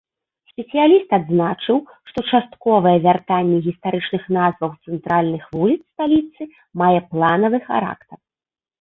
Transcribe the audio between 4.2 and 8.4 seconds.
назваў цэнтральных вуліц сталіцы мае планавы характар.